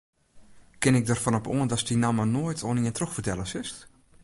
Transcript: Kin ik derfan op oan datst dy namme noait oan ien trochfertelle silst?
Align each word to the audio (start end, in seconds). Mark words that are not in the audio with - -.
Kin 0.79 0.95
ik 0.99 1.05
derfan 1.09 1.35
op 1.39 1.45
oan 1.55 1.69
datst 1.69 1.87
dy 1.89 1.95
namme 1.99 2.25
noait 2.35 2.63
oan 2.67 2.79
ien 2.81 2.95
trochfertelle 2.97 3.45
silst? 3.51 3.79